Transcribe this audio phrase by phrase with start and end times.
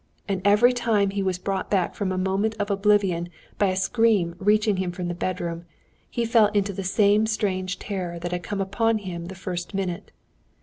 [0.27, 4.33] And every time he was brought back from a moment of oblivion by a scream
[4.39, 5.65] reaching him from the bedroom,
[6.09, 10.11] he fell into the same strange terror that had come upon him the first minute.